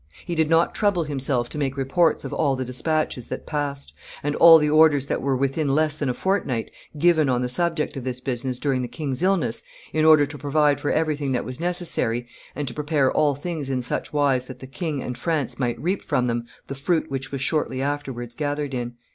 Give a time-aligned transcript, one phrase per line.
[0.25, 3.93] He did not trouble himself to make reports of all the despatches that passed,
[4.23, 7.95] and all the orders that were within less than a fortnight given on the subject
[7.95, 9.61] of this business during the king's illness,
[9.93, 13.83] in order to provide for everything that was necessary, and to prepare all things in
[13.83, 17.41] such wise that the king and France might reap from them the fruit which was
[17.41, 18.95] shortly afterwards gathered in."